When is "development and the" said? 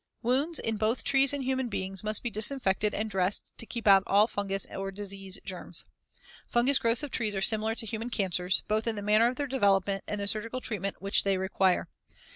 9.45-10.27